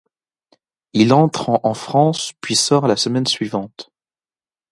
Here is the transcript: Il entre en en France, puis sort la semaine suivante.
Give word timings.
Il 0.93 1.13
entre 1.13 1.49
en 1.51 1.59
en 1.61 1.75
France, 1.75 2.31
puis 2.41 2.55
sort 2.55 2.87
la 2.87 2.95
semaine 2.95 3.27
suivante. 3.27 3.91